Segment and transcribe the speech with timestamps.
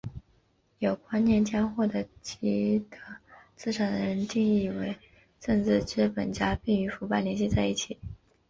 [0.79, 2.97] 有观念将获得既得
[3.55, 4.97] 资产的人定义为
[5.39, 7.99] 政治资本家并与腐败联系在一起。